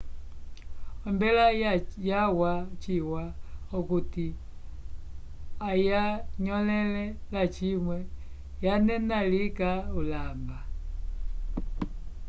ombela 1.07 1.45
yawa 2.09 2.51
chiwa 2.81 3.23
okuti 3.77 4.27
ayanyõlele 5.69 7.03
lacimwe 7.33 7.97
yanena 8.63 9.17
lika 9.31 9.71
ulamba 9.99 10.57